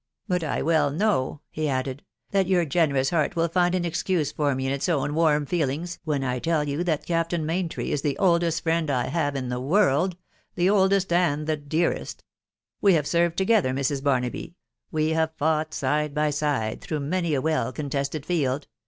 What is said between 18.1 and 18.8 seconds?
field